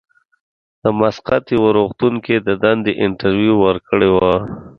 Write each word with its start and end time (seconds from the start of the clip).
د 0.81 0.83
مسقط 0.99 1.43
یوه 1.55 1.69
روغتون 1.77 2.13
کې 2.25 2.33
یې 2.39 2.43
د 2.47 2.49
دندې 2.63 2.91
انټرویو 3.03 3.55
ورکړې 3.65 4.09
وه. 4.15 4.33